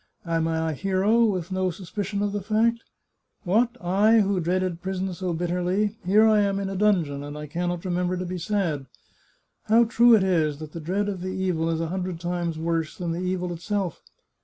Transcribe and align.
Am 0.25 0.47
I 0.47 0.71
a 0.71 0.73
hero, 0.73 1.25
with 1.25 1.51
no 1.51 1.69
suspicion 1.69 2.23
of 2.23 2.31
the 2.31 2.41
fact? 2.41 2.79
What! 3.43 3.77
I, 3.79 4.21
who 4.21 4.39
dreaded 4.39 4.81
prison 4.81 5.13
so 5.13 5.31
bitterly, 5.31 5.97
here 6.03 6.23
am 6.25 6.57
I 6.57 6.61
in 6.63 6.69
a 6.69 6.75
dungeon, 6.75 7.23
and 7.23 7.37
I 7.37 7.45
can 7.45 7.69
not 7.69 7.85
remember 7.85 8.17
to 8.17 8.25
be 8.25 8.39
sad! 8.39 8.87
How 9.65 9.83
true 9.83 10.15
it 10.15 10.23
is 10.23 10.57
that 10.57 10.71
the 10.71 10.79
dread 10.81 11.07
of 11.07 11.21
the 11.21 11.29
evil 11.35 11.69
is 11.69 11.79
a 11.81 11.89
hundred 11.89 12.19
times 12.19 12.57
worse 12.57 12.97
than 12.97 13.11
the 13.11 13.21
evil 13.21 13.53
itself 13.53 14.01